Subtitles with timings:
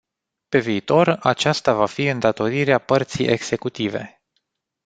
[0.49, 4.21] Pe viitor, aceasta va fi îndatorirea părții executive.